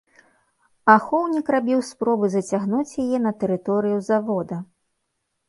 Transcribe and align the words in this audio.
Ахоўнік 0.93 1.51
рабіў 1.55 1.83
спробы 1.89 2.31
зацягнуць 2.37 2.97
яе 3.05 3.17
на 3.27 3.35
тэрыторыю 3.45 4.01
завода. 4.11 4.61